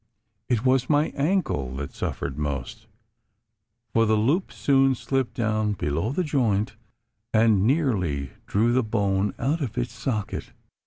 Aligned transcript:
It 0.49 0.65
was 0.65 0.89
my 0.89 1.09
ankle 1.09 1.75
that 1.75 1.93
suffered 1.93 2.35
most 2.35 2.87
for 3.93 4.07
the 4.07 4.15
loop 4.17 4.51
soon 4.51 4.95
slipped 4.95 5.35
down 5.35 5.73
below 5.73 6.11
the 6.11 6.23
joint, 6.23 6.75
and 7.35 7.67
nearly 7.67 8.31
drew 8.47 8.73
the 8.73 8.81
bone 8.81 9.35
out 9.37 9.61
of 9.61 9.77
its 9.77 9.93
socket. 9.93 10.53